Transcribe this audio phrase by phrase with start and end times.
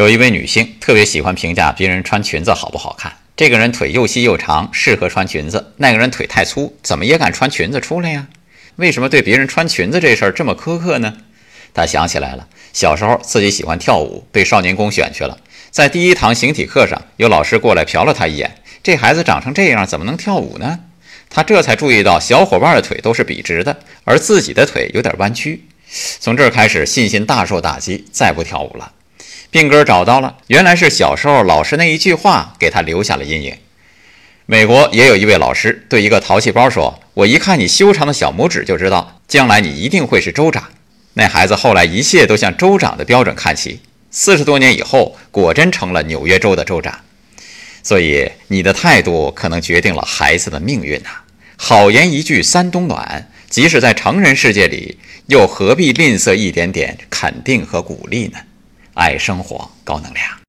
[0.00, 3.12] 有一位女性特别喜欢评价别人穿裙子好不好看。
[3.36, 8.26] 这个人腿又细又长，适合穿裙子；那个人腿太粗，怎么也敢穿裙子出来呀？
[8.76, 11.18] 为什么对别人穿裙子这事儿这么苛刻呢？
[11.74, 15.36] 他想起来了，小时候自己喜欢跳舞，被少年宫选去了。
[15.70, 18.50] 在第一堂形体课上，有老师过来瞟了他一眼，
[18.82, 20.80] 这孩子长成这样，怎么能跳舞呢？
[21.28, 25.66] 他这才注意到小伙伴的腿都是笔直的，而自己的腿有点弯曲。
[26.20, 28.92] 从这儿开始，信心大受打击，再不跳舞了。
[29.50, 33.56] 病根找到了，原来是小时候老师那一句话给他留下了阴影。
[34.46, 40.70] 美国也有一位老师对一个淘气包说：“我一看你修长的小拇指，就知道将来你一定会是州长。”
[41.14, 43.80] 那孩子后来一切都向州长的标准看齐，
[44.10, 47.00] 四十多年以后，果真成了纽约州的州长。
[47.82, 51.10] 所以，你的态度可能决定了孩子的命运呐。
[51.56, 58.38] 好言一句三冬暖，即使在成人世界里，又何必吝啬一点点肯定和鼓励呢？
[58.94, 60.40] 爱生活，高能量。